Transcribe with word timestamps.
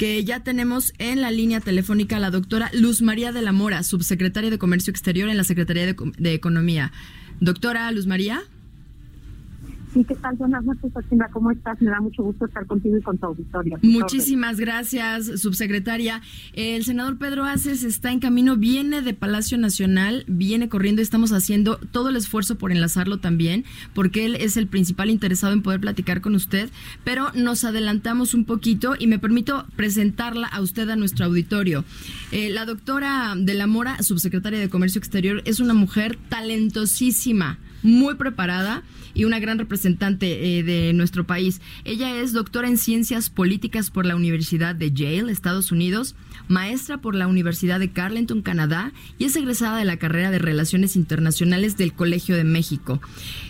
Que 0.00 0.24
ya 0.24 0.40
tenemos 0.40 0.94
en 0.96 1.20
la 1.20 1.30
línea 1.30 1.60
telefónica 1.60 2.16
a 2.16 2.20
la 2.20 2.30
doctora 2.30 2.70
Luz 2.72 3.02
María 3.02 3.32
de 3.32 3.42
la 3.42 3.52
Mora, 3.52 3.82
subsecretaria 3.82 4.48
de 4.48 4.56
Comercio 4.56 4.90
Exterior 4.90 5.28
en 5.28 5.36
la 5.36 5.44
Secretaría 5.44 5.84
de, 5.84 5.94
de 6.16 6.32
Economía. 6.32 6.90
Doctora 7.40 7.92
Luz 7.92 8.06
María. 8.06 8.42
Sí, 9.92 10.04
¿qué 10.04 10.14
tal? 10.14 10.36
Buenas 10.36 10.64
noches, 10.64 10.92
Hacienda. 10.94 11.28
¿Cómo 11.32 11.50
estás? 11.50 11.80
Me 11.82 11.90
da 11.90 12.00
mucho 12.00 12.22
gusto 12.22 12.44
estar 12.44 12.64
contigo 12.66 12.96
y 12.96 13.02
con 13.02 13.18
tu 13.18 13.26
auditorio. 13.26 13.76
Muchísimas 13.82 14.60
gracias, 14.60 15.40
subsecretaria. 15.40 16.22
El 16.52 16.84
senador 16.84 17.18
Pedro 17.18 17.44
Aces 17.44 17.82
está 17.82 18.12
en 18.12 18.20
camino, 18.20 18.56
viene 18.56 19.02
de 19.02 19.14
Palacio 19.14 19.58
Nacional, 19.58 20.24
viene 20.28 20.68
corriendo. 20.68 21.02
Estamos 21.02 21.32
haciendo 21.32 21.78
todo 21.90 22.10
el 22.10 22.16
esfuerzo 22.16 22.56
por 22.56 22.70
enlazarlo 22.70 23.18
también, 23.18 23.64
porque 23.92 24.26
él 24.26 24.36
es 24.36 24.56
el 24.56 24.68
principal 24.68 25.10
interesado 25.10 25.52
en 25.52 25.62
poder 25.62 25.80
platicar 25.80 26.20
con 26.20 26.36
usted. 26.36 26.70
Pero 27.02 27.32
nos 27.34 27.64
adelantamos 27.64 28.32
un 28.32 28.44
poquito 28.44 28.94
y 28.96 29.08
me 29.08 29.18
permito 29.18 29.66
presentarla 29.74 30.46
a 30.46 30.60
usted 30.60 30.88
a 30.88 30.94
nuestro 30.94 31.26
auditorio. 31.26 31.84
Eh, 32.30 32.50
la 32.50 32.64
doctora 32.64 33.34
de 33.36 33.54
la 33.54 33.66
Mora, 33.66 34.00
subsecretaria 34.04 34.60
de 34.60 34.68
Comercio 34.68 35.00
Exterior, 35.00 35.42
es 35.46 35.58
una 35.58 35.74
mujer 35.74 36.16
talentosísima 36.28 37.58
muy 37.82 38.14
preparada 38.14 38.82
y 39.14 39.24
una 39.24 39.38
gran 39.38 39.58
representante 39.58 40.58
eh, 40.58 40.62
de 40.62 40.92
nuestro 40.92 41.24
país. 41.24 41.60
Ella 41.84 42.16
es 42.16 42.32
doctora 42.32 42.68
en 42.68 42.78
Ciencias 42.78 43.30
Políticas 43.30 43.90
por 43.90 44.06
la 44.06 44.16
Universidad 44.16 44.74
de 44.74 44.92
Yale, 44.92 45.32
Estados 45.32 45.72
Unidos, 45.72 46.14
maestra 46.48 46.98
por 46.98 47.14
la 47.14 47.26
Universidad 47.26 47.80
de 47.80 47.90
Carleton, 47.90 48.42
Canadá, 48.42 48.92
y 49.18 49.24
es 49.24 49.36
egresada 49.36 49.78
de 49.78 49.84
la 49.84 49.98
carrera 49.98 50.30
de 50.30 50.38
Relaciones 50.38 50.96
Internacionales 50.96 51.76
del 51.76 51.92
Colegio 51.92 52.36
de 52.36 52.44
México. 52.44 53.00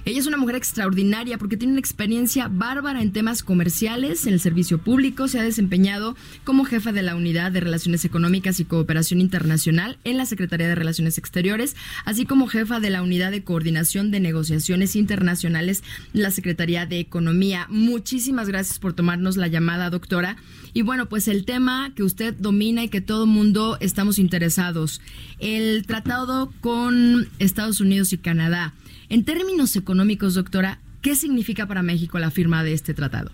Ella 0.05 0.19
es 0.19 0.27
una 0.27 0.37
mujer 0.37 0.57
extraordinaria 0.57 1.39
porque 1.39 1.57
tiene 1.57 1.73
una 1.73 1.81
experiencia 1.81 2.49
bárbara 2.49 3.03
en 3.03 3.13
temas 3.13 3.43
comerciales, 3.43 4.27
en 4.27 4.35
el 4.35 4.41
servicio 4.41 4.79
público, 4.79 5.29
se 5.29 5.39
ha 5.39 5.43
desempeñado 5.43 6.17
como 6.45 6.65
jefa 6.65 6.93
de 6.93 7.03
la 7.03 7.17
Unidad 7.17 7.53
de 7.53 7.61
Relaciones 7.61 8.05
Económicas 8.05 8.61
y 8.61 8.65
Cooperación 8.65 9.21
Internacional 9.21 9.99
en 10.05 10.17
la 10.17 10.27
Secretaría 10.27 10.69
de 10.69 10.75
Relaciones 10.75 11.19
Exteriores, 11.19 11.77
así 12.05 12.27
como 12.27 12.47
jefa 12.49 12.81
de 12.81 12.91
la 12.91 13.03
Unidad 13.03 13.31
de 13.31 13.45
Coordinación 13.45 14.11
de 14.11 14.20
Negociaciones 14.21 14.97
Internacionales, 14.97 15.83
la 16.13 16.31
Secretaría 16.31 16.87
de 16.87 17.01
Economía. 17.01 17.67
Muchísimas 17.69 18.49
gracias 18.49 18.79
por 18.79 18.93
tomarnos 18.93 19.37
la 19.37 19.49
llamada, 19.49 19.91
doctora. 19.91 20.37
Y 20.73 20.83
bueno, 20.83 21.07
pues 21.07 21.27
el 21.29 21.45
tema 21.45 21.93
que 21.95 22.03
usted 22.03 22.35
domina 22.35 22.85
y 22.85 22.89
que 22.89 23.01
todo 23.01 23.27
mundo 23.27 23.77
estamos 23.81 24.19
interesados, 24.19 25.01
el 25.39 25.85
tratado 25.87 26.53
con 26.61 27.29
Estados 27.39 27.81
Unidos 27.81 28.13
y 28.13 28.19
Canadá. 28.19 28.75
En 29.09 29.25
términos 29.25 29.75
económicos, 29.75 30.35
doctora, 30.35 30.79
¿qué 31.03 31.17
significa 31.17 31.67
para 31.67 31.83
México 31.83 32.19
la 32.19 32.31
firma 32.31 32.63
de 32.63 32.75
este 32.75 32.95
tratado? 32.95 33.33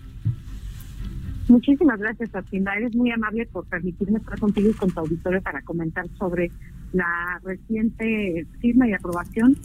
Muchísimas 1.47 1.99
gracias, 1.99 2.29
Hacienda. 2.31 2.75
Eres 2.75 2.93
muy 2.95 3.11
amable 3.11 3.45
por 3.45 3.65
permitirme 3.65 4.19
estar 4.19 4.37
contigo 4.39 4.69
y 4.69 4.73
con 4.73 4.91
tu 4.91 4.99
auditorio 4.99 5.41
para 5.41 5.61
comentar 5.61 6.05
sobre 6.17 6.51
la 6.93 7.39
reciente 7.43 8.45
firma 8.59 8.87
y 8.87 8.93
aprobación 8.93 9.55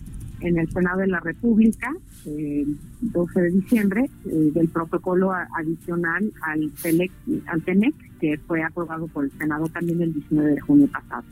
en 0.42 0.58
el 0.58 0.70
Senado 0.70 1.00
de 1.00 1.06
la 1.08 1.20
República, 1.20 1.92
el 2.26 2.76
12 3.00 3.40
de 3.40 3.50
diciembre, 3.50 4.10
eh, 4.26 4.50
del 4.52 4.68
protocolo 4.68 5.32
adicional 5.32 6.32
al, 6.42 6.70
TELEC, 6.82 7.12
al 7.46 7.62
TENEC, 7.62 7.94
que 8.20 8.38
fue 8.38 8.62
aprobado 8.62 9.06
por 9.08 9.24
el 9.24 9.32
Senado 9.32 9.66
también 9.68 10.02
el 10.02 10.12
19 10.12 10.54
de 10.54 10.60
junio 10.60 10.88
pasado. 10.88 11.24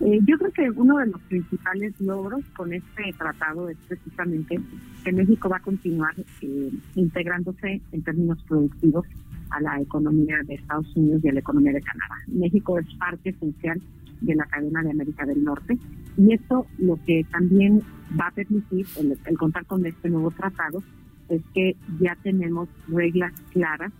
Eh, 0.00 0.18
yo 0.26 0.36
creo 0.38 0.52
que 0.52 0.70
uno 0.70 0.98
de 0.98 1.06
los 1.06 1.20
principales 1.22 1.98
logros 2.00 2.44
con 2.56 2.72
este 2.72 3.12
tratado 3.16 3.68
es 3.68 3.76
precisamente 3.88 4.60
que 5.04 5.12
México 5.12 5.48
va 5.48 5.58
a 5.58 5.60
continuar 5.60 6.14
eh, 6.42 6.70
integrándose 6.96 7.80
en 7.92 8.02
términos 8.02 8.42
productivos 8.48 9.06
a 9.50 9.60
la 9.60 9.80
economía 9.80 10.36
de 10.46 10.54
Estados 10.54 10.94
Unidos 10.96 11.22
y 11.24 11.28
a 11.28 11.32
la 11.32 11.40
economía 11.40 11.72
de 11.72 11.80
Canadá. 11.80 12.16
México 12.26 12.78
es 12.78 12.86
parte 12.96 13.30
esencial 13.30 13.80
de 14.24 14.34
la 14.34 14.46
cadena 14.46 14.82
de 14.82 14.90
América 14.90 15.24
del 15.26 15.44
Norte. 15.44 15.78
Y 16.16 16.32
esto 16.32 16.66
lo 16.78 16.98
que 17.04 17.24
también 17.30 17.82
va 18.18 18.28
a 18.28 18.30
permitir 18.30 18.86
el, 18.98 19.38
contar 19.38 19.66
con 19.66 19.84
este 19.86 20.08
nuevo 20.08 20.30
tratado 20.30 20.82
es 21.28 21.42
que 21.54 21.76
ya 22.00 22.16
tenemos 22.22 22.68
reglas 22.88 23.32
claras 23.52 23.92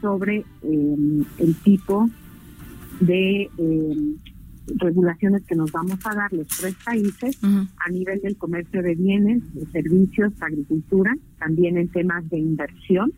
sobre 0.00 0.44
em, 0.62 1.24
el 1.38 1.54
tipo 1.62 2.08
de 3.00 3.48
em, 3.56 4.16
regulaciones 4.78 5.44
que 5.44 5.54
nos 5.54 5.70
vamos 5.70 5.98
a 6.04 6.14
dar 6.14 6.32
los 6.32 6.48
tres 6.48 6.74
países 6.84 7.38
a 7.42 7.90
nivel 7.90 8.20
del 8.20 8.36
comercio 8.36 8.82
de 8.82 8.94
bienes, 8.94 9.54
de 9.54 9.66
servicios, 9.66 10.32
agricultura, 10.40 11.14
también 11.38 11.78
en 11.78 11.88
temas 11.88 12.28
de 12.28 12.38
inversión 12.38 13.12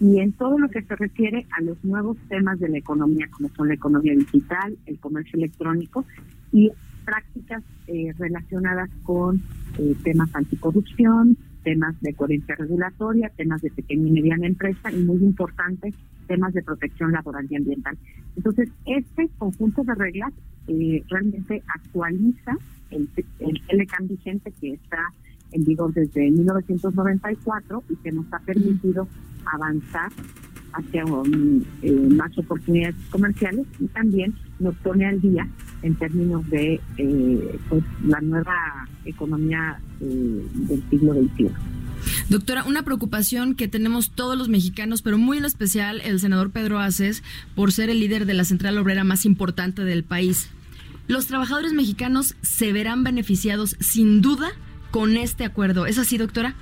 y 0.00 0.18
en 0.18 0.32
todo 0.32 0.58
lo 0.58 0.68
que 0.68 0.82
se 0.82 0.96
refiere 0.96 1.46
a 1.56 1.62
los 1.62 1.82
nuevos 1.84 2.16
temas 2.28 2.58
de 2.58 2.68
la 2.68 2.78
economía, 2.78 3.28
como 3.30 3.48
son 3.50 3.68
la 3.68 3.74
economía 3.74 4.14
digital, 4.14 4.76
el 4.86 4.98
comercio 4.98 5.38
electrónico 5.38 6.04
y 6.52 6.70
prácticas 7.04 7.62
eh, 7.86 8.12
relacionadas 8.18 8.90
con 9.02 9.42
eh, 9.78 9.94
temas 10.02 10.34
anticorrupción, 10.34 11.36
temas 11.62 12.00
de 12.00 12.14
coherencia 12.14 12.54
regulatoria, 12.56 13.30
temas 13.36 13.62
de 13.62 13.70
pequeña 13.70 14.08
y 14.08 14.12
mediana 14.12 14.46
empresa 14.46 14.90
y 14.90 15.02
muy 15.02 15.18
importante, 15.18 15.92
temas 16.26 16.52
de 16.54 16.62
protección 16.62 17.12
laboral 17.12 17.46
y 17.50 17.56
ambiental. 17.56 17.96
Entonces, 18.36 18.70
este 18.86 19.28
conjunto 19.38 19.84
de 19.84 19.94
reglas 19.94 20.32
eh, 20.68 21.02
realmente 21.08 21.62
actualiza 21.74 22.56
el, 22.90 23.08
el 23.38 23.86
vigente 24.08 24.52
que 24.60 24.74
está 24.74 25.12
en 25.54 25.64
vigor 25.64 25.94
desde 25.94 26.30
1994 26.30 27.84
y 27.88 27.96
que 27.96 28.12
nos 28.12 28.26
ha 28.32 28.38
permitido 28.40 29.08
avanzar 29.46 30.10
hacia 30.72 31.04
eh, 31.82 31.92
más 32.10 32.36
oportunidades 32.36 32.96
comerciales 33.10 33.64
y 33.78 33.86
también 33.86 34.34
nos 34.58 34.74
pone 34.76 35.06
al 35.06 35.20
día 35.20 35.48
en 35.82 35.94
términos 35.94 36.48
de 36.50 36.80
eh, 36.98 37.58
pues, 37.68 37.84
la 38.04 38.20
nueva 38.20 38.88
economía 39.04 39.78
eh, 40.00 40.44
del 40.52 40.82
siglo 40.90 41.14
XXI. 41.14 41.50
Doctora, 42.28 42.64
una 42.64 42.82
preocupación 42.82 43.54
que 43.54 43.68
tenemos 43.68 44.10
todos 44.10 44.36
los 44.36 44.48
mexicanos, 44.48 45.00
pero 45.02 45.16
muy 45.16 45.38
en 45.38 45.44
especial 45.44 46.00
el 46.00 46.18
senador 46.18 46.50
Pedro 46.50 46.80
Aces, 46.80 47.22
por 47.54 47.72
ser 47.72 47.88
el 47.88 48.00
líder 48.00 48.26
de 48.26 48.34
la 48.34 48.44
central 48.44 48.76
obrera 48.78 49.04
más 49.04 49.24
importante 49.24 49.84
del 49.84 50.04
país. 50.04 50.50
Los 51.06 51.26
trabajadores 51.26 51.72
mexicanos 51.72 52.34
se 52.40 52.72
verán 52.72 53.04
beneficiados 53.04 53.76
sin 53.78 54.22
duda 54.22 54.52
con 54.94 55.16
este 55.16 55.44
acuerdo. 55.44 55.86
¿Es 55.86 55.98
así, 55.98 56.18
doctora? 56.18 56.54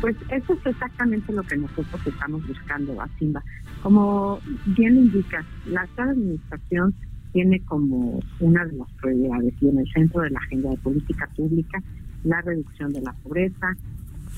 Pues 0.00 0.14
eso 0.30 0.52
es 0.52 0.66
exactamente 0.66 1.32
lo 1.32 1.42
que 1.42 1.56
nosotros 1.56 2.00
estamos 2.06 2.46
buscando, 2.46 3.02
Asimba. 3.02 3.42
Como 3.82 4.38
bien 4.66 4.96
indica, 4.96 5.44
la 5.66 5.80
actual 5.80 6.10
administración 6.10 6.94
tiene 7.32 7.58
como 7.64 8.20
una 8.38 8.64
de 8.66 8.72
las 8.76 8.88
prioridades 9.02 9.52
y 9.60 9.68
en 9.68 9.78
el 9.80 9.92
centro 9.92 10.20
de 10.20 10.30
la 10.30 10.38
agenda 10.38 10.70
de 10.70 10.76
política 10.76 11.28
pública 11.36 11.82
la 12.22 12.40
reducción 12.40 12.92
de 12.92 13.02
la 13.02 13.12
pobreza, 13.14 13.74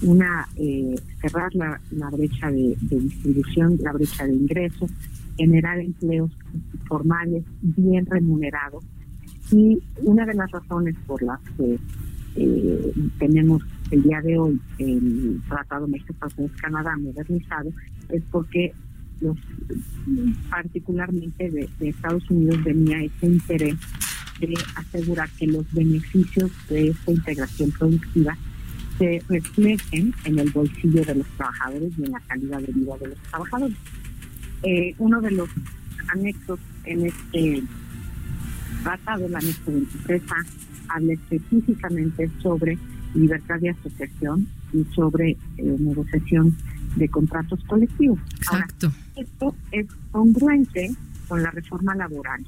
una 0.00 0.49
eh, 0.56 0.94
cerrar 1.21 1.55
la, 1.55 1.78
brecha 2.12 2.50
de, 2.50 2.78
de, 2.81 2.99
distribución, 2.99 3.76
la 3.82 3.93
brecha 3.93 4.26
de 4.26 4.32
ingresos, 4.32 4.90
generar 5.37 5.81
empleos 5.81 6.31
formales 6.88 7.44
bien 7.61 8.06
remunerados 8.06 8.82
y 9.52 9.79
una 9.99 10.25
de 10.25 10.32
las 10.32 10.50
razones 10.50 10.96
por 11.06 11.23
las 11.23 11.40
que 11.58 11.79
eh, 12.37 12.93
tenemos 13.19 13.62
el 13.91 14.03
día 14.03 14.21
de 14.21 14.38
hoy 14.38 14.61
el 14.79 15.41
Tratado 15.49 15.87
Unidos-Canadá 15.87 16.97
modernizado 16.97 17.71
es 18.11 18.23
porque 18.31 18.73
los 19.21 19.37
particularmente 20.50 21.50
de, 21.50 21.69
Estados 21.81 22.29
Unidos 22.31 22.62
venía 22.65 23.03
ese 23.03 23.27
interés 23.27 23.77
de 24.41 24.55
asegurar 24.75 25.29
que 25.38 25.47
los 25.47 25.71
beneficios 25.73 26.50
de 26.69 26.88
esta 26.88 27.11
integración 27.11 27.71
productiva 27.71 28.37
se 28.99 29.23
reflejen 29.29 30.15
en 30.25 30.38
el 30.38 30.50
bolsillo 30.50 31.05
de 31.05 31.15
los 31.15 31.27
trabajadores 31.37 31.93
y 31.99 32.05
en 32.05 32.12
la 32.12 32.21
calidad 32.21 32.61
de 32.61 32.73
vida 32.73 32.97
de 32.99 33.09
los 33.09 33.19
trabajadores. 33.31 33.77
Eh, 34.62 34.94
uno 34.99 35.21
de 35.21 35.31
los 35.31 35.49
anexos 36.09 36.61
en 36.85 37.06
este 37.06 37.62
tratado, 38.83 39.27
el 39.27 39.35
anexo 39.35 39.71
23A, 39.71 40.47
habla 40.88 41.15
específicamente 41.15 42.31
sobre 42.43 42.79
libertad 43.15 43.59
de 43.61 43.71
asociación 43.71 44.47
y 44.73 44.85
sobre 44.94 45.31
eh, 45.31 45.37
negociación 45.79 46.56
de 46.97 47.09
contratos 47.09 47.62
colectivos. 47.65 48.19
Exacto. 48.37 48.93
esto 49.17 49.55
es 49.73 49.87
congruente 50.11 50.91
con 51.29 51.43
la 51.43 51.50
reforma 51.50 51.94
laboral 51.94 52.44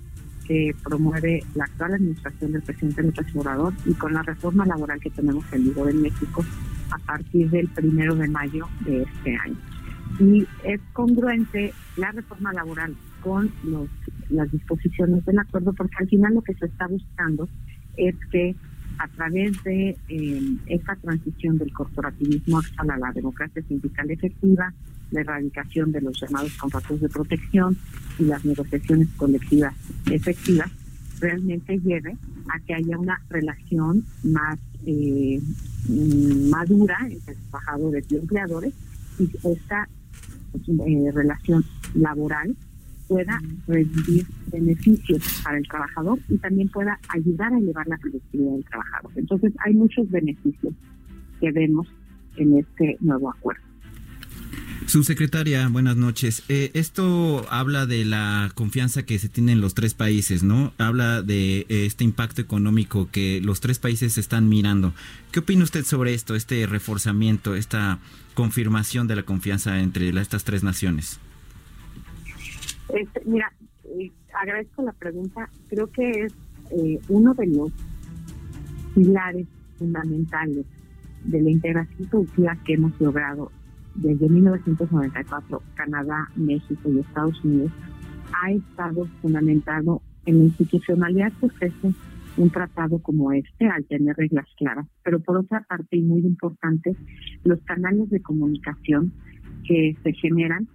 que 0.47 0.75
promueve 0.83 1.45
la 1.55 1.65
actual 1.65 1.95
administración 1.95 2.53
del 2.53 2.63
presidente 2.63 3.03
López 3.03 3.27
Obrador 3.37 3.75
y 3.85 3.93
con 3.93 4.15
la 4.15 4.23
reforma 4.23 4.65
laboral 4.65 4.99
que 4.99 5.11
tenemos 5.11 5.45
en 5.53 5.65
vigor 5.65 5.91
en 5.91 6.01
México 6.01 6.45
a 6.91 6.99
partir 6.99 7.51
del 7.51 7.69
primero 7.69 8.15
de 8.15 8.29
mayo 8.29 8.67
de 8.81 9.03
este 9.03 9.37
año. 9.37 9.57
Y 10.19 10.47
es 10.65 10.81
congruente 10.95 11.75
la 11.97 12.13
reforma 12.13 12.53
laboral 12.55 12.97
con 13.23 13.53
los, 13.65 13.89
las 14.31 14.51
disposiciones 14.51 15.25
del 15.27 15.39
acuerdo 15.39 15.75
porque 15.75 15.97
al 15.99 16.09
final 16.09 16.35
lo 16.35 16.43
que 16.43 16.55
se 16.55 16.65
está 16.65 16.87
buscando 16.87 17.47
es 17.99 18.15
que 18.31 18.55
a 18.99 19.09
través 19.09 19.63
de 19.63 19.97
eh, 20.09 20.57
esta 20.67 20.97
transición 20.97 21.59
del 21.59 21.73
corporativismo 21.73 22.61
a 22.77 22.85
la 22.85 23.13
democracia 23.13 23.63
sindical 23.63 24.11
efectiva, 24.11 24.73
la 25.11 25.21
erradicación 25.21 25.93
de 25.93 26.01
los 26.01 26.21
llamados 26.21 26.53
contratos 26.55 27.01
de 27.01 27.09
protección 27.09 27.77
y 28.19 28.25
las 28.25 28.45
negociaciones 28.45 29.09
colectivas 29.17 29.75
efectivas, 30.11 30.71
realmente 31.21 31.79
lleve 31.79 32.17
a 32.49 32.61
que 32.61 32.75
haya 32.75 32.99
una 32.99 33.21
relación 33.29 34.05
más 34.25 34.59
eh, 34.87 35.41
madura 36.51 36.99
entre 37.09 37.35
trabajadores 37.35 38.05
y 38.11 38.17
empleadores 38.17 38.75
y 39.19 39.31
esta 39.45 39.89
eh, 40.55 41.11
relación 41.13 41.65
laboral 41.95 42.57
pueda 43.09 43.41
recibir 43.67 44.27
beneficios 44.53 45.23
para 45.43 45.59
el 45.59 45.67
trabajador 45.67 46.19
y 46.29 46.37
también 46.39 46.69
pueda 46.69 46.99
ayudar 47.09 47.53
a 47.53 47.59
elevar 47.59 47.87
la 47.89 47.97
productividad 47.99 48.53
del 48.53 48.65
trabajador. 48.65 49.13
Entonces 49.17 49.53
hay 49.65 49.75
muchos 49.75 50.09
beneficios 50.11 50.75
que 51.41 51.51
vemos 51.51 51.89
en 52.37 52.59
este 52.59 52.97
nuevo 53.01 53.31
acuerdo. 53.31 53.63
Subsecretaria, 54.87 55.69
buenas 55.69 55.97
noches. 55.97 56.45
Eh, 56.49 56.71
esto 56.73 57.45
habla 57.51 57.85
de 57.85 58.07
la 58.07 58.51
confianza 58.55 59.03
que 59.03 59.19
se 59.19 59.29
tiene 59.29 59.53
en 59.53 59.61
los 59.61 59.75
tres 59.75 59.93
países, 59.93 60.43
¿no? 60.43 60.73
Habla 60.79 61.21
de 61.21 61.67
eh, 61.69 61.85
este 61.85 62.05
impacto 62.05 62.41
económico 62.41 63.11
que 63.13 63.43
los 63.43 63.61
tres 63.61 63.79
países 63.79 64.17
están 64.17 64.49
mirando. 64.49 64.95
¿Qué 65.31 65.41
opina 65.41 65.65
usted 65.65 65.85
sobre 65.85 66.15
esto, 66.15 66.35
este 66.35 66.67
reforzamiento, 66.67 67.55
esta 67.55 67.99
confirmación 68.33 69.09
de 69.09 69.17
la 69.17 69.25
confianza 69.25 69.79
entre 69.81 70.09
estas 70.09 70.45
tres 70.45 70.63
naciones? 70.63 71.21
Este, 72.95 73.23
mira, 73.25 73.53
eh, 73.85 74.11
agradezco 74.35 74.83
la 74.83 74.93
pregunta. 74.93 75.49
Creo 75.69 75.87
que 75.89 76.11
es 76.11 76.35
eh, 76.71 76.99
uno 77.09 77.35
de 77.35 77.47
los 77.47 77.73
pilares 78.95 79.47
fundamentales 79.79 80.67
de 81.25 81.43
la 81.43 81.51
integración 81.51 82.09
productiva 82.09 82.57
que 82.65 82.75
hemos 82.75 82.99
logrado 83.01 83.51
desde 83.95 84.29
1994, 84.29 85.63
Canadá, 85.75 86.31
México 86.37 86.89
y 86.91 87.01
Estados 87.01 87.43
Unidos, 87.45 87.73
ha 88.33 88.53
estado 88.53 89.07
fundamentado 89.21 90.03
en 90.27 90.39
la 90.39 90.45
institucionalidad 90.45 91.33
que 91.41 91.47
ofrece 91.47 91.93
un 92.37 92.51
tratado 92.51 93.01
como 93.01 93.33
este 93.33 93.67
al 93.67 93.85
tener 93.87 94.17
reglas 94.17 94.47
claras. 94.57 94.87
Pero 95.03 95.21
por 95.21 95.39
otra 95.39 95.63
parte, 95.69 95.97
y 95.97 96.03
muy 96.03 96.21
importante, 96.21 96.95
los 97.45 97.61
canales 97.63 98.09
de 98.11 98.23
comunicación 98.23 99.13
que 99.67 99.97
se 100.03 100.13
generan, 100.13 100.69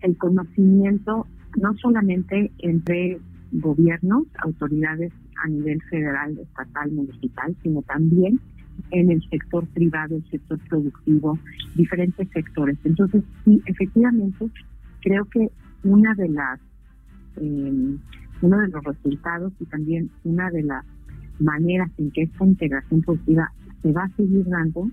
el 0.00 0.18
conocimiento 0.18 1.26
no 1.60 1.74
solamente 1.74 2.50
entre 2.58 3.18
gobiernos, 3.52 4.24
autoridades 4.38 5.12
a 5.42 5.48
nivel 5.48 5.80
federal, 5.82 6.38
estatal, 6.38 6.90
municipal, 6.92 7.56
sino 7.62 7.82
también 7.82 8.40
en 8.90 9.10
el 9.10 9.22
sector 9.28 9.66
privado, 9.68 10.16
el 10.16 10.30
sector 10.30 10.58
productivo, 10.68 11.38
diferentes 11.74 12.28
sectores. 12.30 12.78
Entonces, 12.84 13.22
sí, 13.44 13.60
efectivamente, 13.66 14.46
creo 15.00 15.24
que 15.26 15.50
una 15.84 16.14
de 16.14 16.28
las, 16.28 16.60
eh, 17.36 17.96
uno 18.42 18.58
de 18.58 18.68
los 18.68 18.84
resultados 18.84 19.52
y 19.60 19.64
también 19.66 20.10
una 20.24 20.50
de 20.50 20.62
las 20.62 20.84
maneras 21.40 21.90
en 21.98 22.10
que 22.10 22.22
esta 22.22 22.44
integración 22.44 23.02
productiva 23.02 23.52
se 23.82 23.92
va 23.92 24.04
a 24.04 24.16
seguir 24.16 24.44
dando 24.46 24.88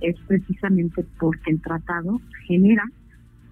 es 0.00 0.16
precisamente 0.26 1.04
porque 1.18 1.52
el 1.52 1.60
tratado 1.60 2.20
genera 2.46 2.84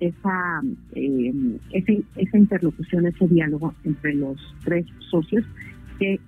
esa, 0.00 0.62
eh, 0.93 1.58
esa 1.73 2.38
interlocución, 2.38 3.06
ese 3.06 3.26
diálogo 3.29 3.75
entre 3.85 4.14
los 4.14 4.37
tres 4.64 4.87
socios 5.11 5.44
que, 5.99 6.20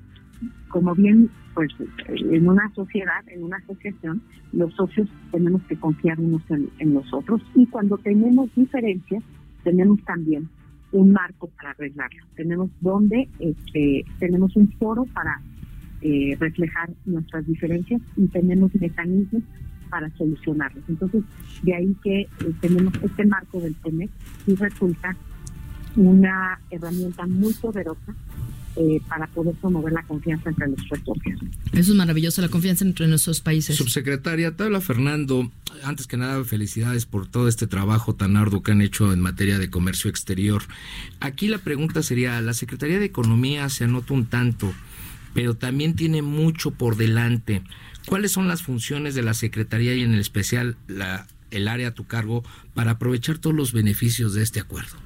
como 0.69 0.95
bien, 0.95 1.31
pues 1.55 1.73
en 2.09 2.49
una 2.49 2.71
sociedad, 2.75 3.27
en 3.29 3.45
una 3.45 3.57
asociación, 3.57 4.23
los 4.53 4.75
socios 4.75 5.09
tenemos 5.33 5.63
que 5.63 5.77
confiar 5.77 6.21
unos 6.21 6.43
en, 6.51 6.95
los 6.95 7.13
otros 7.13 7.43
y 7.55 7.67
cuando 7.67 7.97
tenemos 7.99 8.55
diferencias, 8.55 9.23
tenemos 9.65 10.03
también 10.05 10.49
un 10.93 11.13
marco 11.13 11.49
para 11.57 11.71
arreglarlo. 11.71 12.25
Tenemos 12.37 12.71
donde 12.81 13.29
este, 13.39 14.05
tenemos 14.19 14.55
un 14.57 14.71
foro 14.73 15.05
para 15.07 15.41
eh, 16.03 16.37
reflejar 16.39 16.91
nuestras 17.07 17.47
diferencias 17.47 18.01
y 18.17 18.29
tenemos 18.29 18.75
mecanismos 18.75 19.43
para 19.89 20.11
solucionarlos. 20.17 20.85
Entonces, 20.89 21.23
de 21.63 21.75
ahí 21.75 21.97
que 22.03 22.21
eh, 22.21 22.29
tenemos 22.61 22.93
este 23.03 23.25
marco 23.25 23.61
del 23.61 23.75
TEMEC 23.77 24.11
y 24.47 24.55
resulta 24.55 25.17
una 25.97 26.61
herramienta 26.71 27.27
muy 27.27 27.55
poderosa 27.55 28.15
eh, 28.79 29.01
para 29.09 29.27
poder 29.29 29.55
promover 29.55 29.91
la 29.91 30.03
confianza 30.03 30.51
entre 30.51 30.69
los 30.69 30.81
socios. 30.87 31.41
Eso 31.73 31.93
es 31.93 31.97
maravilloso, 31.97 32.43
la 32.43 32.49
confianza 32.49 32.85
entre 32.85 33.09
nuestros 33.09 33.41
países. 33.41 33.75
Subsecretaria, 33.75 34.55
te 34.55 34.65
habla 34.65 34.83
Fernando. 34.83 35.51
Antes 35.83 36.07
que 36.07 36.19
nada, 36.19 36.45
felicidades 36.45 37.07
por 37.07 37.27
todo 37.27 37.49
este 37.49 37.67
trabajo 37.67 38.15
tan 38.15 38.37
arduo 38.37 38.63
que 38.63 38.73
han 38.73 38.83
hecho 38.83 39.15
en 39.15 39.21
materia 39.21 39.59
de 39.59 39.71
comercio 39.71 40.11
exterior. 40.11 40.63
Aquí 41.21 41.49
la 41.49 41.57
pregunta 41.57 42.03
sería, 42.03 42.39
la 42.43 42.53
Secretaría 42.53 42.99
de 42.99 43.07
Economía 43.07 43.67
se 43.71 43.85
anota 43.85 44.13
un 44.13 44.27
tanto, 44.27 44.71
pero 45.33 45.55
también 45.55 45.97
tiene 45.97 46.21
mucho 46.21 46.71
por 46.71 46.97
delante. 46.97 47.63
¿Cuáles 48.07 48.33
son 48.33 48.49
las 48.49 48.63
funciones 48.63 49.15
de 49.15 49.23
la 49.23 49.35
Secretaría 49.35 49.95
y 49.95 50.03
en 50.03 50.15
especial 50.15 50.77
la, 50.87 51.27
el 51.51 51.69
área 51.69 51.89
a 51.89 51.95
tu 51.95 52.05
cargo 52.05 52.45
para 52.75 52.93
aprovechar 52.93 53.39
todos 53.39 53.55
los 53.55 53.73
beneficios 53.73 54.35
de 54.35 54.43
este 54.43 54.61
acuerdo? 54.61 54.97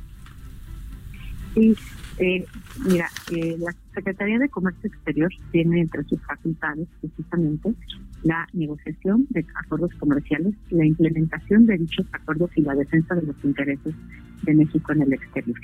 Sí, 1.55 1.75
eh, 2.19 2.45
mira, 2.85 3.09
eh, 3.33 3.57
la 3.59 3.75
Secretaría 3.95 4.39
de 4.39 4.49
Comercio 4.49 4.89
Exterior 4.89 5.33
tiene 5.51 5.81
entre 5.81 6.05
sus 6.05 6.21
facultades 6.23 6.87
precisamente 7.01 7.75
la 8.23 8.47
negociación 8.53 9.27
de 9.31 9.45
acuerdos 9.55 9.91
comerciales, 9.99 10.55
la 10.69 10.85
implementación 10.85 11.67
de 11.67 11.79
dichos 11.79 12.07
acuerdos 12.13 12.51
y 12.55 12.61
la 12.61 12.75
defensa 12.75 13.15
de 13.15 13.23
los 13.23 13.37
intereses 13.43 13.95
de 14.43 14.55
México 14.55 14.93
en 14.93 15.03
el 15.03 15.13
exterior. 15.15 15.59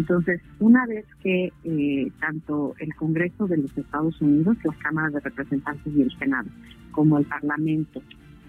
Entonces, 0.00 0.40
una 0.60 0.86
vez 0.86 1.04
que 1.22 1.52
eh, 1.62 2.10
tanto 2.20 2.74
el 2.78 2.94
Congreso 2.94 3.46
de 3.46 3.58
los 3.58 3.76
Estados 3.76 4.18
Unidos, 4.22 4.56
las 4.64 4.74
cámaras 4.78 5.12
de 5.12 5.20
representantes 5.20 5.94
y 5.94 6.00
el 6.00 6.10
Senado, 6.18 6.48
como 6.90 7.18
el 7.18 7.26
Parlamento 7.26 8.00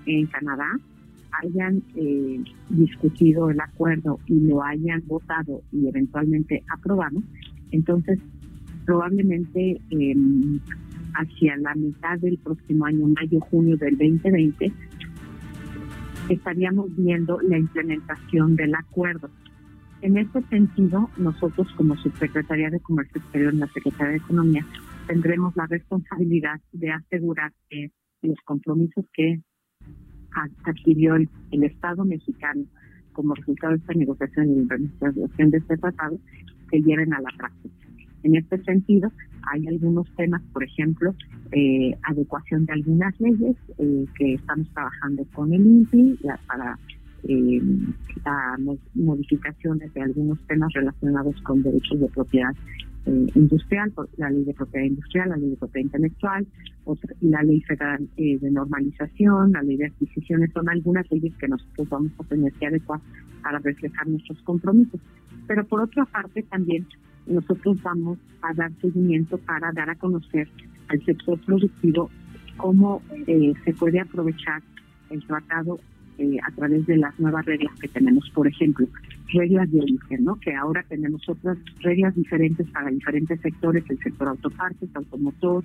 en 0.05 0.27
Canadá, 0.27 0.79
hayan 1.43 1.83
eh, 1.97 2.41
discutido 2.69 3.49
el 3.49 3.59
acuerdo 3.59 4.21
y 4.27 4.39
lo 4.39 4.63
hayan 4.63 5.03
votado 5.07 5.61
y 5.73 5.89
eventualmente 5.89 6.63
aprobado, 6.73 7.21
entonces 7.71 8.17
probablemente 8.85 9.81
em, 9.89 10.57
hacia 11.15 11.57
la 11.57 11.75
mitad 11.75 12.17
del 12.19 12.37
próximo 12.37 12.85
año, 12.85 13.07
mayo-junio 13.07 13.75
del 13.75 13.97
2020, 13.97 14.71
estaríamos 16.29 16.95
viendo 16.95 17.41
la 17.41 17.57
implementación 17.57 18.55
del 18.55 18.73
acuerdo. 18.73 19.29
En 20.01 20.17
este 20.17 20.41
sentido, 20.47 21.09
nosotros 21.17 21.67
como 21.77 21.95
Subsecretaría 21.95 22.71
de 22.71 22.79
Comercio 22.79 23.21
Exterior 23.21 23.53
en 23.53 23.59
la 23.59 23.67
Secretaría 23.67 24.13
de 24.13 24.17
Economía 24.17 24.65
tendremos 25.07 25.55
la 25.55 25.67
responsabilidad 25.67 26.59
de 26.71 26.91
asegurar 26.91 27.53
que 27.69 27.91
los 28.23 28.37
compromisos 28.43 29.05
que 29.13 29.41
adquirió 30.63 31.15
el, 31.15 31.29
Estado 31.51 32.03
mexicano 32.03 32.63
como 33.13 33.35
resultado 33.35 33.73
de 33.73 33.79
esta 33.79 33.93
negociación 33.93 34.49
y 34.49 34.59
implementación 34.59 35.51
de 35.51 35.57
este 35.57 35.77
tratado 35.77 36.17
se 36.69 36.81
lleven 36.81 37.13
a 37.13 37.21
la 37.21 37.29
práctica. 37.37 37.75
En 38.23 38.35
este 38.35 38.63
sentido, 38.63 39.11
hay 39.51 39.67
algunos 39.67 40.07
temas, 40.15 40.41
por 40.53 40.63
ejemplo, 40.63 41.13
eh, 41.51 41.95
adecuación 42.03 42.65
de 42.65 42.73
algunas 42.73 43.19
leyes 43.19 43.55
eh, 43.77 44.05
que 44.17 44.35
estamos 44.35 44.67
trabajando 44.73 45.25
con 45.33 45.53
el 45.53 45.65
INPI 45.65 46.19
para 46.47 46.79
eh, 47.27 47.61
modificaciones 48.95 49.93
de 49.93 50.01
algunos 50.01 50.39
temas 50.47 50.71
relacionados 50.73 51.41
con 51.41 51.63
derechos 51.63 51.99
de 51.99 52.07
propiedad 52.07 52.53
eh, 53.05 53.27
industrial, 53.33 53.91
la 54.17 54.29
ley 54.29 54.43
de 54.43 54.53
propiedad 54.53 54.85
industrial, 54.85 55.29
la 55.29 55.37
ley 55.37 55.49
de 55.49 55.55
propiedad 55.57 55.85
intelectual, 55.85 56.47
la 57.21 57.41
ley 57.41 57.61
federal 57.61 58.07
eh, 58.17 58.37
de 58.39 58.51
normalización, 58.51 59.53
la 59.53 59.63
ley 59.63 59.77
de 59.77 59.87
adquisiciones, 59.87 60.51
son 60.53 60.69
algunas 60.69 61.09
leyes 61.11 61.33
que 61.37 61.47
nosotros 61.47 61.89
vamos 61.89 62.11
a 62.19 62.23
tener 62.25 62.53
que 62.53 62.67
adecuar 62.67 62.99
para 63.41 63.59
reflejar 63.59 64.07
nuestros 64.07 64.39
compromisos. 64.43 64.99
Pero 65.47 65.65
por 65.65 65.81
otra 65.81 66.05
parte 66.05 66.43
también 66.43 66.85
nosotros 67.25 67.81
vamos 67.81 68.19
a 68.41 68.53
dar 68.53 68.71
seguimiento 68.81 69.37
para 69.39 69.71
dar 69.71 69.89
a 69.89 69.95
conocer 69.95 70.47
al 70.89 71.03
sector 71.05 71.39
productivo 71.45 72.09
cómo 72.57 73.01
eh, 73.27 73.53
se 73.65 73.73
puede 73.73 73.99
aprovechar 73.99 74.61
el 75.09 75.25
tratado 75.25 75.79
eh, 76.21 76.37
a 76.47 76.51
través 76.51 76.85
de 76.85 76.97
las 76.97 77.19
nuevas 77.19 77.43
reglas 77.45 77.73
que 77.79 77.87
tenemos. 77.87 78.29
Por 78.29 78.47
ejemplo, 78.47 78.87
reglas 79.33 79.71
de 79.71 79.81
origen, 79.81 80.23
¿no? 80.23 80.35
Que 80.35 80.53
ahora 80.55 80.85
tenemos 80.87 81.27
otras 81.27 81.57
reglas 81.79 82.15
diferentes 82.15 82.69
para 82.69 82.91
diferentes 82.91 83.41
sectores, 83.41 83.83
el 83.89 83.97
sector 83.97 84.27
autopartes, 84.27 84.89
automotor, 84.93 85.63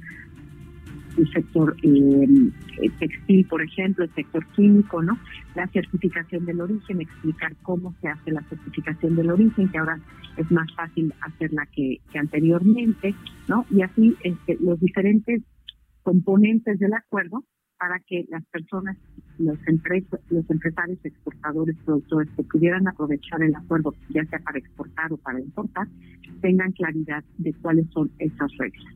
el 1.18 1.30
sector 1.30 1.76
eh, 1.82 2.88
textil, 2.98 3.46
por 3.46 3.62
ejemplo, 3.62 4.04
el 4.04 4.14
sector 4.14 4.46
químico, 4.54 5.02
¿no? 5.02 5.18
La 5.54 5.66
certificación 5.68 6.46
del 6.46 6.62
origen, 6.62 7.02
explicar 7.02 7.54
cómo 7.62 7.94
se 8.00 8.08
hace 8.08 8.30
la 8.30 8.42
certificación 8.42 9.14
del 9.14 9.30
origen, 9.30 9.68
que 9.68 9.78
ahora 9.78 10.00
es 10.38 10.50
más 10.50 10.72
fácil 10.74 11.12
hacerla 11.20 11.66
que, 11.66 12.00
que 12.10 12.18
anteriormente, 12.18 13.14
¿no? 13.46 13.66
Y 13.70 13.82
así 13.82 14.16
este, 14.22 14.56
los 14.60 14.80
diferentes 14.80 15.42
componentes 16.02 16.78
del 16.78 16.94
acuerdo 16.94 17.44
para 17.86 18.00
que 18.00 18.26
las 18.30 18.44
personas, 18.46 18.96
los, 19.38 19.56
empresas, 19.68 20.18
los 20.28 20.44
empresarios, 20.50 20.98
exportadores, 21.04 21.76
productores 21.84 22.28
que 22.36 22.42
pudieran 22.42 22.88
aprovechar 22.88 23.40
el 23.44 23.54
acuerdo, 23.54 23.94
ya 24.08 24.24
sea 24.24 24.40
para 24.40 24.58
exportar 24.58 25.12
o 25.12 25.16
para 25.18 25.38
importar, 25.38 25.86
tengan 26.42 26.72
claridad 26.72 27.22
de 27.38 27.52
cuáles 27.54 27.86
son 27.92 28.10
esas 28.18 28.50
reglas. 28.58 28.92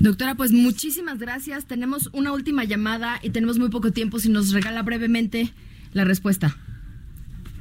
Doctora, 0.00 0.36
pues 0.36 0.52
muchísimas 0.52 1.18
gracias. 1.18 1.66
Tenemos 1.66 2.08
una 2.14 2.32
última 2.32 2.64
llamada 2.64 3.20
y 3.22 3.28
tenemos 3.28 3.58
muy 3.58 3.68
poco 3.68 3.90
tiempo. 3.90 4.18
Si 4.18 4.30
nos 4.30 4.54
regala 4.54 4.82
brevemente 4.82 5.52
la 5.92 6.04
respuesta. 6.04 6.56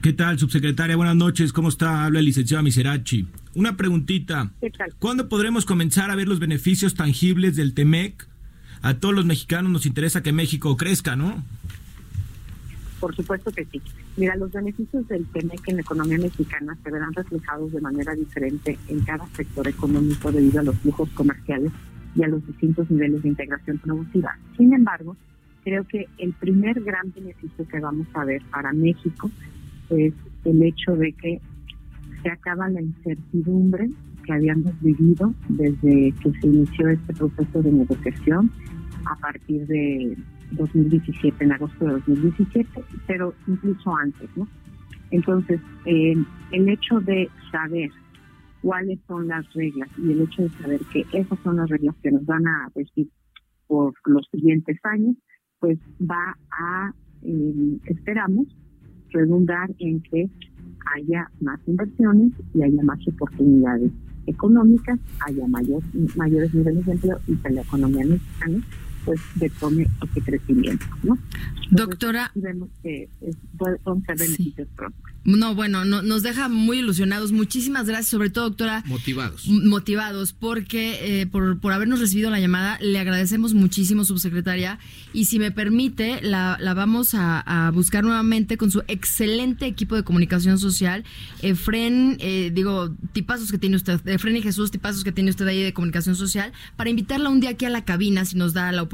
¿Qué 0.01 0.13
tal, 0.13 0.39
subsecretaria? 0.39 0.95
Buenas 0.95 1.17
noches. 1.17 1.51
¿Cómo 1.51 1.67
está? 1.67 2.05
Habla 2.05 2.19
el 2.19 2.25
licenciado 2.25 2.63
Miserachi. 2.63 3.27
Una 3.53 3.75
preguntita. 3.75 4.53
¿Cuándo 4.97 5.27
podremos 5.27 5.65
comenzar 5.65 6.09
a 6.09 6.15
ver 6.15 6.29
los 6.29 6.39
beneficios 6.39 6.95
tangibles 6.95 7.57
del 7.57 7.73
TEMEC? 7.73 8.30
A 8.81 8.95
todos 8.95 9.13
los 9.13 9.25
mexicanos 9.25 9.71
nos 9.71 9.85
interesa 9.85 10.23
que 10.23 10.31
México 10.31 10.75
crezca, 10.75 11.15
¿no? 11.15 11.43
Por 12.99 13.15
supuesto 13.15 13.51
que 13.51 13.65
sí. 13.65 13.81
Mira, 14.17 14.35
los 14.35 14.51
beneficios 14.51 15.07
del 15.07 15.25
TEMEC 15.27 15.69
en 15.69 15.75
la 15.77 15.81
economía 15.81 16.17
mexicana 16.17 16.77
se 16.83 16.91
verán 16.91 17.13
reflejados 17.13 17.71
de 17.71 17.81
manera 17.81 18.13
diferente 18.13 18.77
en 18.87 18.99
cada 19.01 19.25
sector 19.27 19.67
económico 19.67 20.31
debido 20.31 20.59
a 20.59 20.63
los 20.63 20.77
flujos 20.79 21.09
comerciales 21.11 21.71
y 22.15 22.23
a 22.23 22.27
los 22.27 22.45
distintos 22.45 22.89
niveles 22.91 23.23
de 23.23 23.29
integración 23.29 23.77
productiva. 23.79 24.37
Sin 24.57 24.73
embargo, 24.73 25.15
creo 25.63 25.87
que 25.87 26.07
el 26.17 26.33
primer 26.33 26.81
gran 26.81 27.11
beneficio 27.13 27.67
que 27.67 27.79
vamos 27.79 28.07
a 28.13 28.25
ver 28.25 28.41
para 28.51 28.73
México 28.73 29.31
es 29.89 30.13
el 30.45 30.63
hecho 30.63 30.95
de 30.95 31.13
que 31.13 31.41
se 32.21 32.29
acaba 32.29 32.69
la 32.69 32.81
incertidumbre 32.81 33.89
que 34.21 34.33
habíamos 34.33 34.79
vivido 34.81 35.33
desde 35.49 36.13
que 36.21 36.31
se 36.39 36.47
inició 36.47 36.89
este 36.89 37.13
proceso 37.13 37.61
de 37.61 37.71
negociación 37.71 38.51
a 39.05 39.15
partir 39.17 39.65
de 39.67 40.17
2017, 40.51 41.43
en 41.43 41.51
agosto 41.51 41.85
de 41.85 41.91
2017, 41.93 42.69
pero 43.07 43.33
incluso 43.47 43.95
antes, 43.95 44.29
¿no? 44.35 44.47
Entonces, 45.11 45.59
eh, 45.85 46.15
el 46.51 46.69
hecho 46.69 46.99
de 47.01 47.29
saber 47.51 47.89
cuáles 48.61 48.99
son 49.07 49.27
las 49.27 49.51
reglas 49.53 49.89
y 49.97 50.11
el 50.11 50.21
hecho 50.21 50.43
de 50.43 50.49
saber 50.49 50.81
que 50.91 51.05
esas 51.13 51.39
son 51.39 51.57
las 51.57 51.69
reglas 51.69 51.95
que 52.01 52.11
nos 52.11 52.25
van 52.25 52.45
a 52.47 52.69
decir 52.75 53.09
por 53.67 53.93
los 54.05 54.27
siguientes 54.31 54.77
años, 54.83 55.15
pues 55.59 55.79
va 55.99 56.35
a, 56.51 56.93
eh, 57.23 57.77
esperamos, 57.85 58.47
redundar 59.09 59.69
en 59.79 60.01
que 60.01 60.29
haya 60.95 61.29
más 61.39 61.59
inversiones 61.67 62.31
y 62.53 62.63
haya 62.63 62.83
más 62.83 62.99
oportunidades 63.07 63.91
económicas, 64.27 64.99
haya 65.25 65.47
mayor, 65.47 65.81
mayores 66.15 66.53
niveles 66.53 66.85
de 66.85 66.91
empleo 66.93 67.19
y 67.27 67.35
que 67.35 67.49
la 67.49 67.61
economía 67.61 68.05
mexicana 68.05 68.61
pues 69.05 69.19
detone 69.35 69.87
ese 70.01 70.21
crecimiento, 70.21 70.85
¿no? 71.03 71.17
Doctora. 71.71 72.31
vemos 72.35 72.69
que 72.83 73.07
es, 73.21 73.35
son 73.83 74.03
beneficios 74.03 74.67
No, 75.23 75.55
bueno, 75.55 75.85
no, 75.85 76.01
nos 76.01 76.21
deja 76.21 76.49
muy 76.49 76.79
ilusionados. 76.79 77.31
Muchísimas 77.31 77.87
gracias, 77.87 78.07
sobre 78.07 78.29
todo, 78.29 78.49
doctora. 78.49 78.83
Motivados. 78.87 79.47
Motivados, 79.47 80.33
porque 80.33 81.21
eh, 81.21 81.27
por, 81.27 81.59
por 81.59 81.71
habernos 81.71 82.01
recibido 82.01 82.29
la 82.29 82.39
llamada, 82.39 82.77
le 82.81 82.99
agradecemos 82.99 83.53
muchísimo, 83.53 84.03
subsecretaria. 84.03 84.79
Y 85.13 85.25
si 85.25 85.39
me 85.39 85.51
permite, 85.51 86.21
la, 86.21 86.57
la 86.59 86.73
vamos 86.73 87.13
a, 87.13 87.71
buscar 87.73 88.03
nuevamente 88.03 88.57
con 88.57 88.71
su 88.71 88.83
excelente 88.87 89.65
equipo 89.65 89.95
de 89.95 90.03
comunicación 90.03 90.57
social. 90.57 91.03
Efren, 91.41 92.17
eh, 92.19 92.51
digo, 92.53 92.93
tipazos 93.13 93.51
que 93.51 93.57
tiene 93.57 93.77
usted, 93.77 94.05
Efren 94.07 94.35
y 94.35 94.41
Jesús, 94.41 94.71
tipazos 94.71 95.03
que 95.03 95.11
tiene 95.11 95.29
usted 95.29 95.47
ahí 95.47 95.63
de 95.63 95.73
comunicación 95.73 96.15
social, 96.15 96.51
para 96.75 96.89
invitarla 96.89 97.29
un 97.29 97.39
día 97.39 97.51
aquí 97.51 97.65
a 97.65 97.69
la 97.69 97.85
cabina, 97.85 98.25
si 98.25 98.35
nos 98.35 98.53
da 98.53 98.71
la 98.71 98.81
oportunidad 98.81 98.90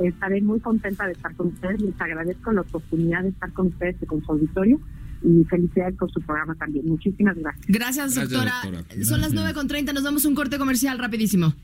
estaré 0.00 0.40
muy 0.40 0.60
contenta 0.60 1.06
de 1.06 1.12
estar 1.12 1.34
con 1.36 1.48
ustedes. 1.48 1.80
Les 1.80 2.00
agradezco 2.00 2.52
la 2.52 2.62
oportunidad 2.62 3.22
de 3.22 3.28
estar 3.30 3.52
con 3.52 3.68
ustedes 3.68 3.96
y 4.02 4.06
con 4.06 4.24
su 4.24 4.32
auditorio. 4.32 4.80
Y 5.22 5.44
felicidades 5.44 5.96
con 5.96 6.10
su 6.10 6.20
programa 6.20 6.54
también. 6.56 6.86
Muchísimas 6.86 7.36
gracias. 7.36 7.64
Gracias, 7.66 8.14
doctora. 8.14 8.60
Son 9.02 9.20
las 9.20 9.32
9.30. 9.32 9.94
Nos 9.94 10.02
damos 10.02 10.24
un 10.24 10.34
corte 10.34 10.58
comercial 10.58 10.98
rapidísimo. 10.98 11.54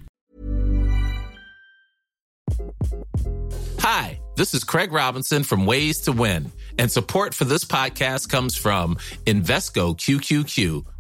Hi, 3.83 4.21
this 4.37 4.55
is 4.55 4.65
Craig 4.65 4.93
Robinson 4.93 5.43
from 5.43 5.67
Ways 5.67 6.01
to 6.03 6.13
Win. 6.13 6.51
And 6.79 6.91
support 6.91 7.35
for 7.35 7.45
this 7.45 7.65
podcast 7.65 8.31
comes 8.31 8.57
from 8.57 8.97
Invesco 9.27 9.95
QQQ 9.95 11.00